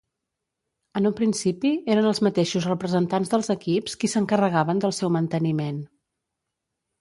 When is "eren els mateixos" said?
1.95-2.65